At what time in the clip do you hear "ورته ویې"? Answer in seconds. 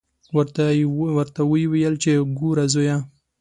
1.17-1.67